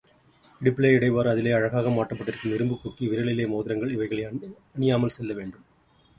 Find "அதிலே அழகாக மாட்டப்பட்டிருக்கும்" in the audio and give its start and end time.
1.29-2.55